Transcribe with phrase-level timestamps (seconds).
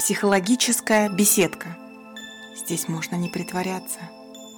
[0.00, 1.76] Психологическая беседка.
[2.56, 4.00] Здесь можно не притворяться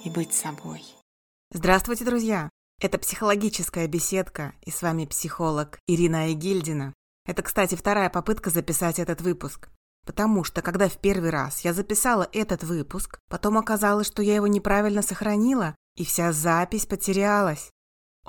[0.04, 0.84] и быть собой.
[1.53, 2.49] Здравствуйте, друзья!
[2.81, 6.94] Это психологическая беседка, и с вами психолог Ирина Айгильдина.
[7.26, 9.68] Это, кстати, вторая попытка записать этот выпуск.
[10.07, 14.46] Потому что, когда в первый раз я записала этот выпуск, потом оказалось, что я его
[14.46, 17.68] неправильно сохранила, и вся запись потерялась.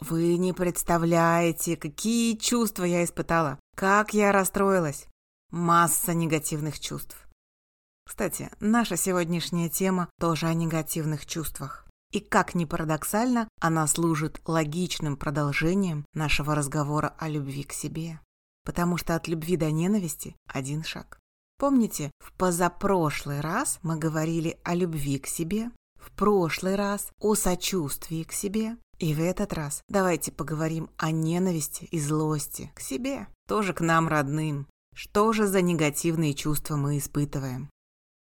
[0.02, 5.06] Вы не представляете, какие чувства я испытала, как я расстроилась.
[5.54, 7.16] Масса негативных чувств.
[8.08, 11.88] Кстати, наша сегодняшняя тема тоже о негативных чувствах.
[12.12, 18.20] И как ни парадоксально, она служит логичным продолжением нашего разговора о любви к себе.
[18.66, 21.20] Потому что от любви до ненависти один шаг.
[21.60, 25.70] Помните, в позапрошлый раз мы говорили о любви к себе,
[26.02, 31.84] в прошлый раз о сочувствии к себе, и в этот раз давайте поговорим о ненависти
[31.86, 37.70] и злости к себе, тоже к нам родным, что же за негативные чувства мы испытываем?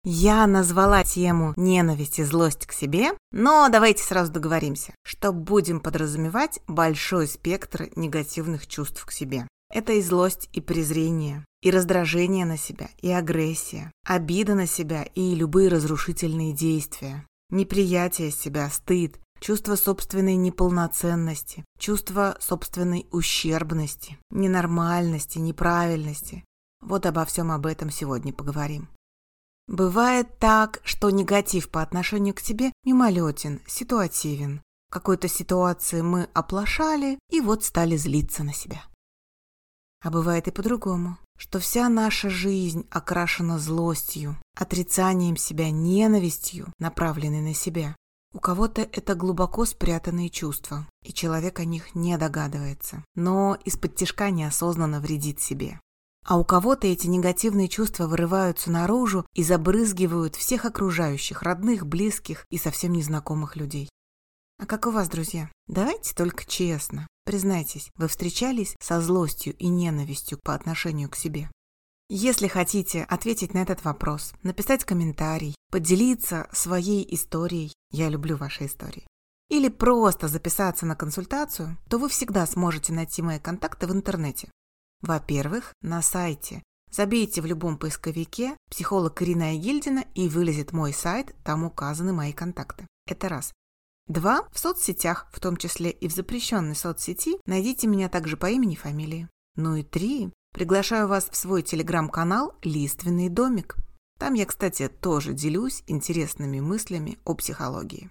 [0.04, 6.60] Я назвала тему «Ненависть и злость к себе», но давайте сразу договоримся, что будем подразумевать
[6.66, 9.47] большой спектр негативных чувств к себе.
[9.70, 15.34] Это и злость, и презрение, и раздражение на себя, и агрессия, обида на себя и
[15.34, 26.44] любые разрушительные действия, неприятие себя, стыд, чувство собственной неполноценности, чувство собственной ущербности, ненормальности, неправильности,
[26.81, 28.89] вот обо всем об этом сегодня поговорим.
[29.67, 34.62] Бывает так, что негатив по отношению к себе мимолетен, ситуативен.
[34.89, 38.83] В какой-то ситуации мы оплошали и вот стали злиться на себя.
[40.01, 47.53] А бывает и по-другому, что вся наша жизнь окрашена злостью, отрицанием себя, ненавистью, направленной на
[47.53, 47.95] себя.
[48.33, 54.31] У кого-то это глубоко спрятанные чувства, и человек о них не догадывается, но из-под тишка
[54.31, 55.81] неосознанно вредит себе.
[56.29, 62.59] А у кого-то эти негативные чувства вырываются наружу и забрызгивают всех окружающих, родных, близких и
[62.59, 63.89] совсем незнакомых людей.
[64.59, 65.51] А как у вас, друзья?
[65.69, 67.06] Давайте только честно.
[67.25, 71.50] Признайтесь, вы встречались со злостью и ненавистью по отношению к себе?
[72.11, 79.06] Если хотите ответить на этот вопрос, написать комментарий, поделиться своей историей, я люблю ваши истории,
[79.49, 84.50] или просто записаться на консультацию, то вы всегда сможете найти мои контакты в интернете.
[85.00, 86.62] Во-первых, на сайте.
[86.91, 92.86] Забейте в любом поисковике «Психолог Ирина Гильдина» и вылезет мой сайт, там указаны мои контакты.
[93.06, 93.53] Это раз.
[94.06, 94.48] Два.
[94.53, 98.76] В соцсетях, в том числе и в запрещенной соцсети, найдите меня также по имени и
[98.76, 99.28] фамилии.
[99.54, 100.32] Ну и три.
[100.54, 103.76] Приглашаю вас в свой телеграм-канал «Лиственный домик».
[104.19, 108.10] Там я, кстати, тоже делюсь интересными мыслями о психологии.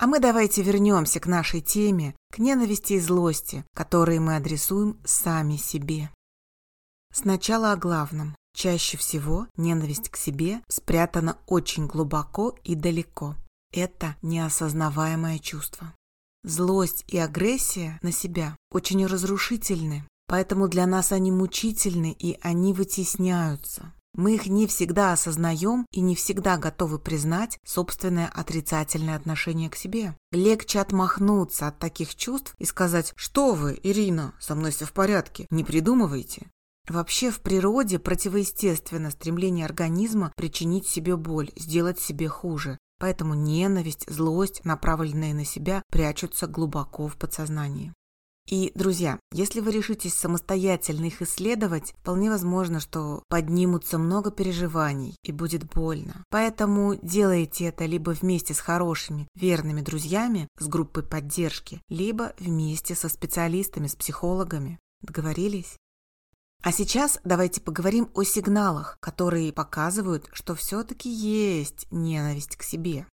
[0.00, 5.56] А мы давайте вернемся к нашей теме, к ненависти и злости, которые мы адресуем сами
[5.58, 6.08] себе.
[7.12, 8.34] Сначала о главном.
[8.56, 13.36] Чаще всего ненависть к себе спрятана очень глубоко и далеко.
[13.74, 15.94] Это неосознаваемое чувство.
[16.44, 23.92] Злость и агрессия на себя очень разрушительны, поэтому для нас они мучительны и они вытесняются.
[24.14, 30.16] Мы их не всегда осознаем и не всегда готовы признать собственное отрицательное отношение к себе.
[30.32, 35.46] Легче отмахнуться от таких чувств и сказать «Что вы, Ирина, со мной все в порядке,
[35.50, 36.50] не придумывайте».
[36.88, 42.78] Вообще в природе противоестественно стремление организма причинить себе боль, сделать себе хуже.
[42.98, 47.94] Поэтому ненависть, злость, направленные на себя, прячутся глубоко в подсознании.
[48.50, 55.30] И, друзья, если вы решитесь самостоятельно их исследовать, вполне возможно, что поднимутся много переживаний и
[55.30, 56.24] будет больно.
[56.30, 63.08] Поэтому делайте это либо вместе с хорошими, верными друзьями с группой поддержки, либо вместе со
[63.08, 64.80] специалистами, с психологами.
[65.00, 65.76] Договорились?
[66.62, 73.06] А сейчас давайте поговорим о сигналах, которые показывают, что все-таки есть ненависть к себе.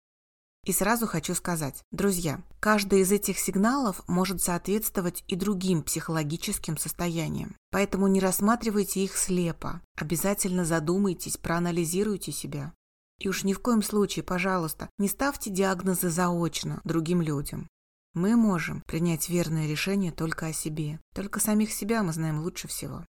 [0.67, 7.55] И сразу хочу сказать, друзья, каждый из этих сигналов может соответствовать и другим психологическим состояниям.
[7.71, 9.81] Поэтому не рассматривайте их слепо.
[9.97, 12.75] Обязательно задумайтесь, проанализируйте себя.
[13.21, 17.69] И уж ни в коем случае, пожалуйста, не ставьте диагнозы заочно другим людям.
[18.15, 20.99] Мы можем принять верное решение только о себе.
[21.15, 23.07] Только самих себя мы знаем лучше всего.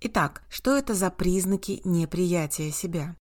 [0.00, 3.16] Итак, что это за признаки неприятия себя?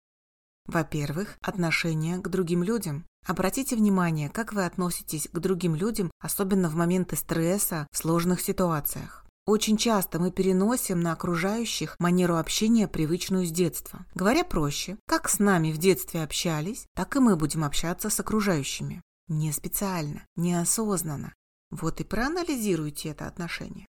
[0.65, 3.05] Во-первых, отношение к другим людям.
[3.25, 9.25] Обратите внимание, как вы относитесь к другим людям, особенно в моменты стресса, в сложных ситуациях.
[9.45, 14.05] Очень часто мы переносим на окружающих манеру общения, привычную с детства.
[14.13, 19.01] Говоря проще, как с нами в детстве общались, так и мы будем общаться с окружающими.
[19.27, 21.33] Не специально, неосознанно.
[21.71, 23.87] Вот и проанализируйте это отношение.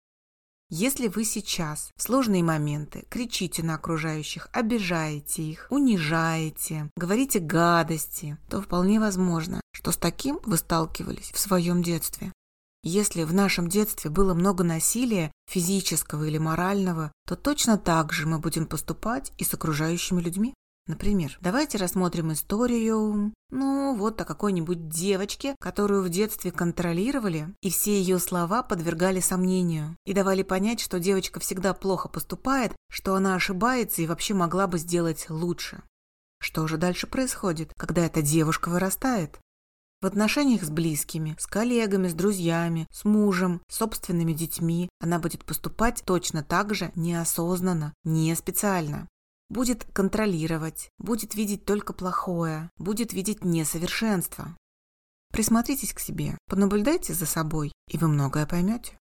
[0.72, 8.62] Если вы сейчас в сложные моменты кричите на окружающих, обижаете их, унижаете, говорите гадости, то
[8.62, 12.32] вполне возможно, что с таким вы сталкивались в своем детстве.
[12.84, 18.38] Если в нашем детстве было много насилия, физического или морального, то точно так же мы
[18.38, 20.54] будем поступать и с окружающими людьми.
[20.90, 28.00] Например, давайте рассмотрим историю, ну, вот о какой-нибудь девочке, которую в детстве контролировали, и все
[28.00, 34.02] ее слова подвергали сомнению, и давали понять, что девочка всегда плохо поступает, что она ошибается
[34.02, 35.84] и вообще могла бы сделать лучше.
[36.42, 39.38] Что же дальше происходит, когда эта девушка вырастает?
[40.02, 45.46] В отношениях с близкими, с коллегами, с друзьями, с мужем, с собственными детьми она будет
[45.46, 49.08] поступать точно так же неосознанно, не специально
[49.50, 54.56] будет контролировать, будет видеть только плохое, будет видеть несовершенство.
[55.32, 58.98] Присмотритесь к себе, понаблюдайте за собой, и вы многое поймете.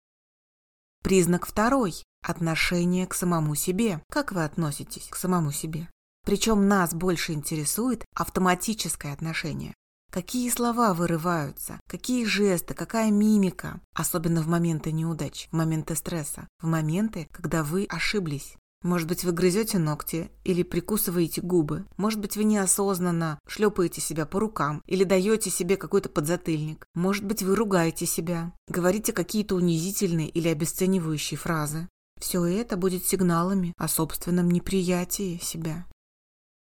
[1.02, 4.02] Признак второй– отношение к самому себе.
[4.10, 5.90] Как вы относитесь к самому себе?
[6.24, 9.74] Причем нас больше интересует автоматическое отношение.
[10.10, 16.66] Какие слова вырываются, какие жесты, какая мимика, особенно в моменты неудач, в моменты стресса, в
[16.66, 18.56] моменты, когда вы ошиблись.
[18.84, 21.86] Может быть, вы грызете ногти или прикусываете губы.
[21.96, 26.86] Может быть, вы неосознанно шлепаете себя по рукам или даете себе какой-то подзатыльник.
[26.94, 31.88] Может быть, вы ругаете себя, говорите какие-то унизительные или обесценивающие фразы.
[32.20, 35.86] Все это будет сигналами о собственном неприятии себя.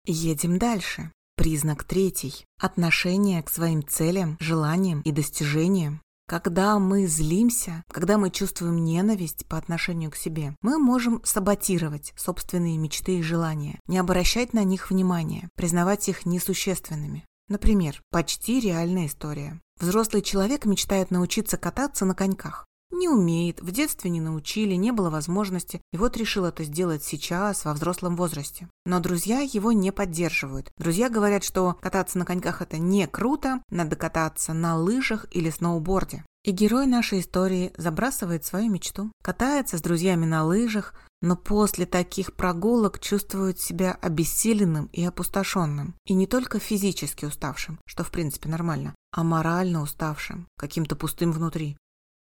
[0.04, 1.12] Едем дальше.
[1.36, 2.44] Признак третий.
[2.60, 6.02] Отношение к своим целям, желаниям и достижениям.
[6.30, 12.78] Когда мы злимся, когда мы чувствуем ненависть по отношению к себе, мы можем саботировать собственные
[12.78, 17.24] мечты и желания, не обращать на них внимания, признавать их несущественными.
[17.48, 19.60] Например, почти реальная история.
[19.80, 22.64] Взрослый человек мечтает научиться кататься на коньках.
[22.92, 27.64] Не умеет, в детстве не научили, не было возможности, и вот решил это сделать сейчас,
[27.64, 28.68] во взрослом возрасте.
[28.84, 30.70] Но друзья его не поддерживают.
[30.76, 36.24] Друзья говорят, что кататься на коньках это не круто, надо кататься на лыжах или сноуборде.
[36.42, 42.34] И герой нашей истории забрасывает свою мечту, катается с друзьями на лыжах, но после таких
[42.34, 45.94] прогулок чувствует себя обессиленным и опустошенным.
[46.06, 51.76] И не только физически уставшим, что в принципе нормально, а морально уставшим, каким-то пустым внутри.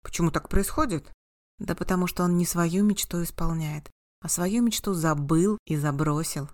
[0.07, 1.11] Почему так происходит?
[1.59, 6.49] Да потому что он не свою мечту исполняет, а свою мечту забыл и забросил.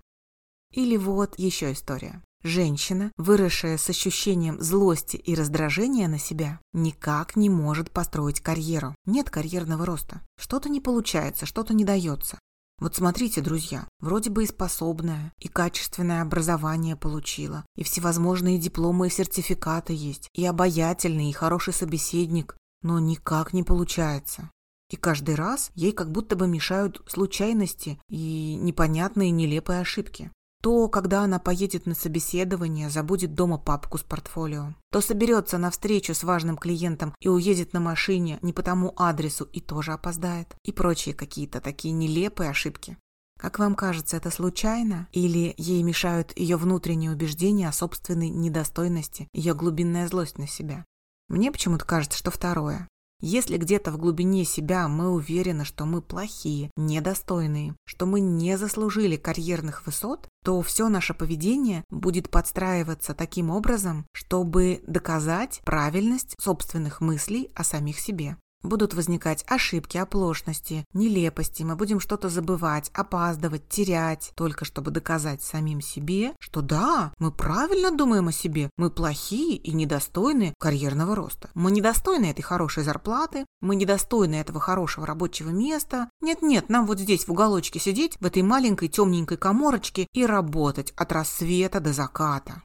[0.72, 2.20] Или вот еще история.
[2.42, 8.96] Женщина, выросшая с ощущением злости и раздражения на себя, никак не может построить карьеру.
[9.06, 10.20] Нет карьерного роста.
[10.36, 12.40] Что-то не получается, что-то не дается.
[12.80, 19.10] Вот смотрите, друзья, вроде бы и способная, и качественное образование получила, и всевозможные дипломы и
[19.10, 24.50] сертификаты есть, и обаятельный, и хороший собеседник, но никак не получается.
[24.90, 30.30] И каждый раз ей как будто бы мешают случайности и непонятные нелепые ошибки.
[30.62, 34.74] То, когда она поедет на собеседование, забудет дома папку с портфолио.
[34.92, 39.44] То соберется на встречу с важным клиентом и уедет на машине не по тому адресу
[39.52, 40.54] и тоже опоздает.
[40.64, 42.96] И прочие какие-то такие нелепые ошибки.
[43.38, 45.08] Как вам кажется, это случайно?
[45.12, 50.86] Или ей мешают ее внутренние убеждения о собственной недостойности, ее глубинная злость на себя?
[51.28, 52.88] Мне почему-то кажется, что второе.
[53.20, 59.16] Если где-то в глубине себя мы уверены, что мы плохие, недостойные, что мы не заслужили
[59.16, 67.50] карьерных высот, то все наше поведение будет подстраиваться таким образом, чтобы доказать правильность собственных мыслей
[67.54, 68.36] о самих себе.
[68.64, 75.82] Будут возникать ошибки, оплошности, нелепости, мы будем что-то забывать, опаздывать, терять, только чтобы доказать самим
[75.82, 81.50] себе, что да, мы правильно думаем о себе, мы плохие и недостойны карьерного роста.
[81.52, 86.08] Мы недостойны этой хорошей зарплаты, мы недостойны этого хорошего рабочего места.
[86.22, 91.12] Нет-нет, нам вот здесь в уголочке сидеть, в этой маленькой темненькой коморочке и работать от
[91.12, 92.62] рассвета до заката.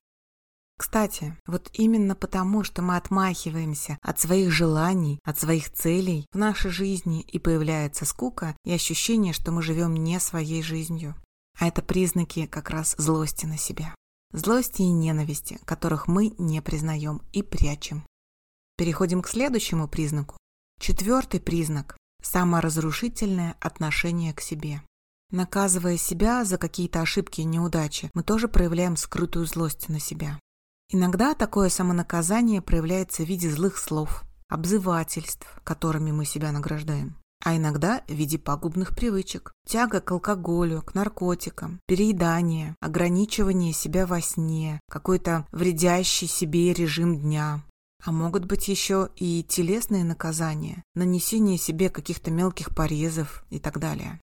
[0.79, 6.71] Кстати, вот именно потому, что мы отмахиваемся от своих желаний, от своих целей, в нашей
[6.71, 11.15] жизни и появляется скука и ощущение, что мы живем не своей жизнью.
[11.59, 13.93] А это признаки как раз злости на себя.
[14.31, 18.05] Злости и ненависти, которых мы не признаем и прячем.
[18.77, 20.37] Переходим к следующему признаку.
[20.79, 24.81] Четвертый признак– саморазрушительное отношение к себе.
[25.29, 30.39] Наказывая себя за какие-то ошибки и неудачи, мы тоже проявляем скрытую злость на себя.
[30.91, 37.15] Иногда такое самонаказание проявляется в виде злых слов, обзывательств, которыми мы себя награждаем.
[37.45, 39.53] А иногда в виде пагубных привычек.
[39.67, 47.63] Тяга к алкоголю, к наркотикам, переедание, ограничивание себя во сне, какой-то вредящий себе режим дня.
[48.03, 54.19] А могут быть еще и телесные наказания, нанесение себе каких-то мелких порезов и так далее.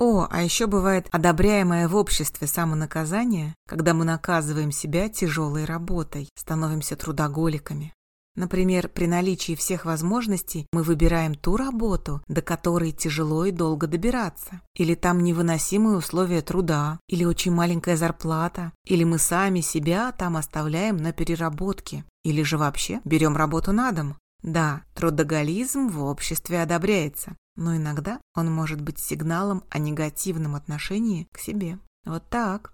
[0.00, 6.96] О, а еще бывает одобряемое в обществе самонаказание, когда мы наказываем себя тяжелой работой, становимся
[6.96, 7.92] трудоголиками.
[8.34, 14.62] Например, при наличии всех возможностей мы выбираем ту работу, до которой тяжело и долго добираться.
[14.74, 20.96] Или там невыносимые условия труда, или очень маленькая зарплата, или мы сами себя там оставляем
[20.96, 24.16] на переработке, или же вообще берем работу на дом.
[24.42, 31.38] Да, трудоголизм в обществе одобряется, но иногда он может быть сигналом о негативном отношении к
[31.38, 31.78] себе.
[32.06, 32.72] Вот так.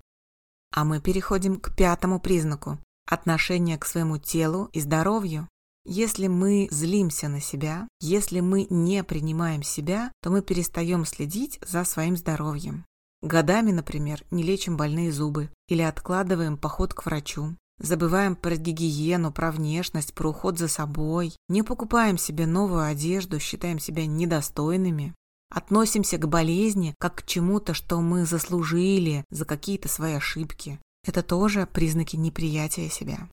[0.72, 5.48] А мы переходим к пятому признаку– отношение к своему телу и здоровью.
[5.84, 11.84] Если мы злимся на себя, если мы не принимаем себя, то мы перестаем следить за
[11.84, 12.84] своим здоровьем.
[13.22, 17.56] Годами, например, не лечим больные зубы или откладываем поход к врачу.
[17.78, 21.36] Забываем про гигиену, про внешность, про уход за собой.
[21.48, 25.14] Не покупаем себе новую одежду, считаем себя недостойными.
[25.50, 30.80] Относимся к болезни как к чему-то, что мы заслужили за какие-то свои ошибки.
[31.04, 33.28] Это тоже признаки неприятия себя.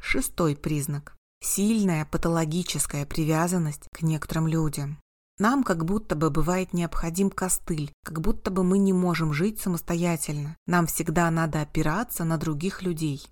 [0.00, 4.98] Шестой признак сильная патологическая привязанность к некоторым людям.
[5.38, 10.56] Нам как будто бы бывает необходим костыль, как будто бы мы не можем жить самостоятельно.
[10.66, 13.26] Нам всегда надо опираться на других людей.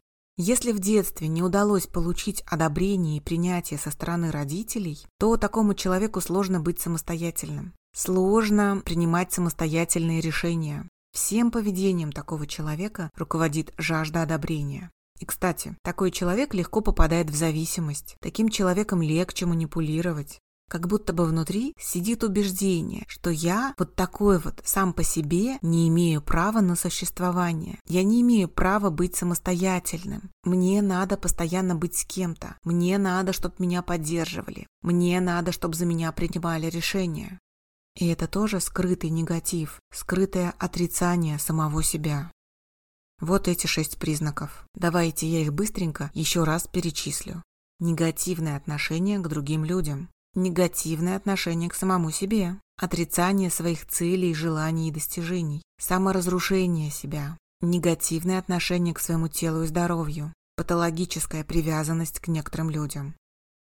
[0.44, 6.20] Если в детстве не удалось получить одобрение и принятие со стороны родителей, то такому человеку
[6.20, 7.75] сложно быть самостоятельным.
[7.94, 10.88] Сложно принимать самостоятельные решения.
[11.12, 14.90] Всем поведением такого человека руководит жажда одобрения.
[15.20, 18.16] И, кстати, такой человек легко попадает в зависимость.
[18.20, 20.40] Таким человеком легче манипулировать.
[20.72, 25.86] Как будто бы внутри сидит убеждение, что я вот такой вот сам по себе не
[25.88, 27.78] имею права на существование.
[27.86, 30.30] Я не имею права быть самостоятельным.
[30.44, 32.56] Мне надо постоянно быть с кем-то.
[32.64, 34.66] Мне надо, чтобы меня поддерживали.
[34.80, 37.38] Мне надо, чтобы за меня принимали решения.
[37.94, 42.32] И это тоже скрытый негатив, скрытое отрицание самого себя.
[43.20, 44.64] Вот эти шесть признаков.
[44.74, 47.42] Давайте я их быстренько еще раз перечислю.
[47.78, 50.08] Негативное отношение к другим людям.
[50.34, 52.58] Негативное отношение к самому себе.
[52.80, 55.62] Отрицание своих целей, желаний и достижений.
[55.78, 57.36] Саморазрушение себя.
[57.60, 60.32] Негативное отношение к своему телу и здоровью.
[60.56, 63.14] Патологическая привязанность к некоторым людям.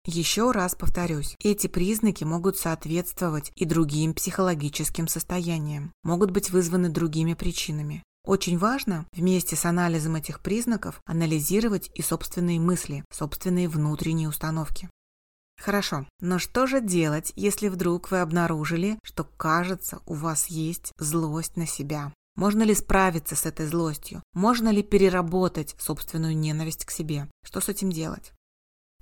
[0.06, 7.34] Еще раз повторюсь, эти признаки могут соответствовать и другим психологическим состояниям, могут быть вызваны другими
[7.34, 8.04] причинами.
[8.26, 14.90] Очень важно вместе с анализом этих признаков анализировать и собственные мысли, собственные внутренние установки.
[15.60, 21.56] Хорошо, но что же делать, если вдруг вы обнаружили, что, кажется, у вас есть злость
[21.56, 22.12] на себя?
[22.36, 24.24] Можно ли справиться с этой злостью?
[24.34, 27.30] Можно ли переработать собственную ненависть к себе?
[27.46, 28.34] Что с этим делать?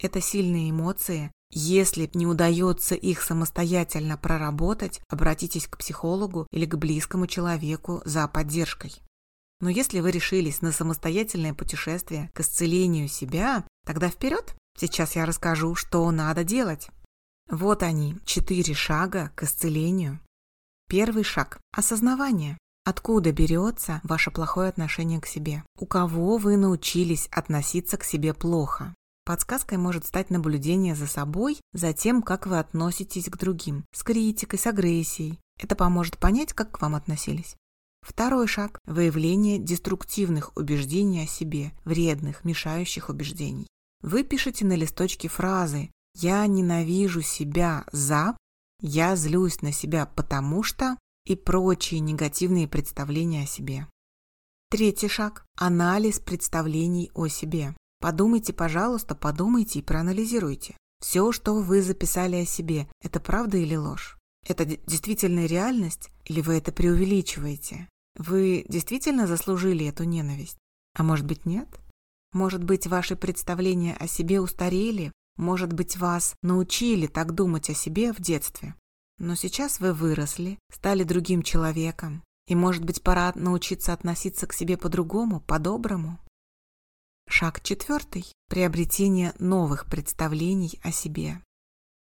[0.01, 1.31] Это сильные эмоции.
[1.53, 8.93] Если не удается их самостоятельно проработать, обратитесь к психологу или к близкому человеку за поддержкой.
[9.61, 14.55] Но если вы решились на самостоятельное путешествие к исцелению себя, тогда вперед!
[14.77, 16.89] Сейчас я расскажу, что надо делать.
[17.49, 20.19] Вот они, четыре шага к исцелению.
[20.87, 22.57] Первый шаг– осознавание.
[22.83, 25.63] Откуда берется ваше плохое отношение к себе?
[25.77, 28.95] У кого вы научились относиться к себе плохо?
[29.23, 34.57] Подсказкой может стать наблюдение за собой, за тем, как вы относитесь к другим, с критикой,
[34.57, 35.39] с агрессией.
[35.59, 37.55] Это поможет понять, как к вам относились.
[38.01, 43.67] Второй шаг– выявление деструктивных убеждений о себе, вредных, мешающих убеждений.
[44.01, 48.35] Вы пишете на листочке фразы «Я ненавижу себя за»,
[48.81, 53.87] «Я злюсь на себя потому что» и прочие негативные представления о себе.
[54.71, 57.75] Третий шаг– анализ представлений о себе.
[57.99, 60.75] Подумайте, пожалуйста, подумайте и проанализируйте.
[60.99, 64.17] Все, что вы записали о себе, это правда или ложь?
[64.47, 67.87] Это действительно реальность или вы это преувеличиваете?
[68.17, 70.57] Вы действительно заслужили эту ненависть?
[70.95, 71.67] А может быть нет?
[72.33, 75.11] Может быть, ваши представления о себе устарели?
[75.37, 78.75] Может быть, вас научили так думать о себе в детстве?
[79.17, 84.77] Но сейчас вы выросли, стали другим человеком, и, может быть, пора научиться относиться к себе
[84.77, 86.19] по-другому, по-доброму?
[87.29, 91.41] Шаг четвертый– приобретение новых представлений о себе.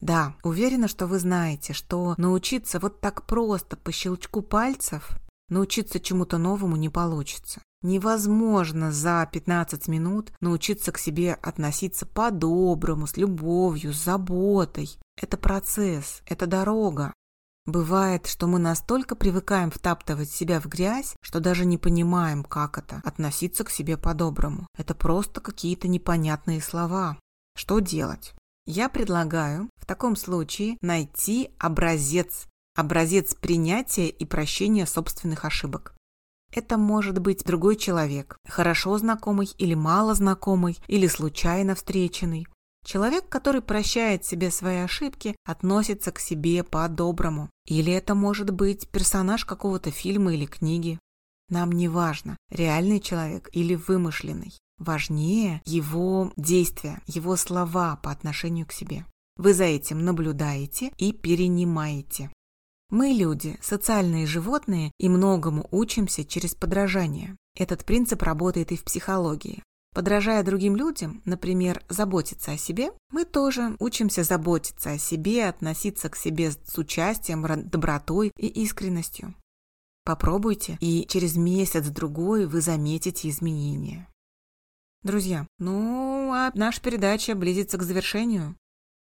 [0.01, 5.19] Да, уверена, что вы знаете, что научиться вот так просто по щелчку пальцев
[5.49, 7.63] Научиться чему-то новому не получится.
[7.83, 14.99] Невозможно за 15 минут научиться к себе относиться по-доброму, с любовью, с заботой.
[15.21, 17.13] Это процесс, это дорога.
[17.67, 23.01] Бывает, что мы настолько привыкаем втаптывать себя в грязь, что даже не понимаем, как это–
[23.05, 24.69] относиться к себе по-доброму.
[24.79, 27.19] Это просто какие-то непонятные слова.
[27.57, 28.35] Что делать?
[28.67, 35.96] Я предлагаю в таком случае найти образец, образец принятия и прощения собственных ошибок.
[36.57, 42.47] Это может быть другой человек, хорошо знакомый или мало знакомый, или случайно встреченный.
[42.83, 47.51] Человек, который прощает себе свои ошибки, относится к себе по-доброму.
[47.67, 50.99] Или это может быть персонаж какого-то фильма или книги.
[51.51, 54.55] Нам не важно, реальный человек или вымышленный.
[54.79, 59.05] Важнее его действия, его слова по отношению к себе.
[59.37, 62.31] Вы за этим наблюдаете и перенимаете.
[62.91, 67.37] Мы люди, социальные животные и многому учимся через подражание.
[67.57, 69.63] Этот принцип работает и в психологии.
[69.93, 76.17] Подражая другим людям, например, заботиться о себе, мы тоже учимся заботиться о себе, относиться к
[76.17, 79.35] себе с участием, добротой и искренностью.
[80.05, 84.07] Попробуйте, и через месяц-другой вы заметите изменения.
[85.03, 88.55] Друзья, ну а наша передача близится к завершению.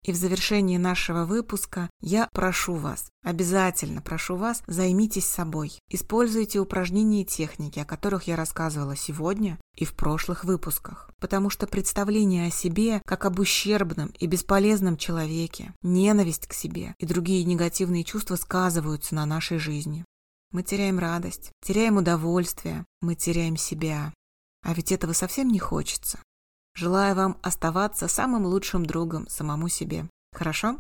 [0.09, 5.79] И в завершении нашего выпуска я прошу вас, обязательно прошу вас, займитесь собой.
[5.91, 11.11] Используйте упражнения и техники, о которых я рассказывала сегодня и в прошлых выпусках.
[11.21, 17.05] Потому что представление о себе как об ущербном и бесполезном человеке, ненависть к себе и
[17.05, 20.07] другие негативные чувства сказываются на нашей жизни.
[20.53, 24.15] Мы теряем радость, теряем удовольствие, мы теряем себя.
[24.63, 26.19] А ведь этого совсем не хочется.
[26.79, 30.09] Желаю вам оставаться самым лучшим другом самому себе.
[30.33, 30.79] Хорошо?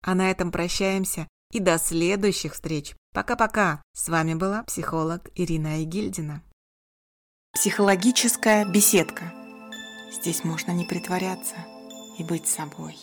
[0.00, 2.94] А на этом прощаемся и до следующих встреч.
[3.12, 3.82] Пока-пока.
[3.92, 6.44] С вами была психолог Ирина Айгильдина.
[7.52, 9.32] Психологическая беседка.
[10.12, 11.56] Здесь можно не притворяться
[12.16, 12.96] и быть собой.